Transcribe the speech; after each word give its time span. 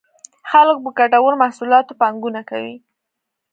خلک 0.49 0.77
په 0.83 0.89
ګټورو 0.99 1.39
محصولاتو 1.43 1.97
پانګونه 2.01 2.41
کوي. 2.49 2.75